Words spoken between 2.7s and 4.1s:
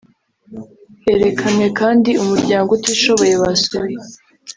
utishoboye basuye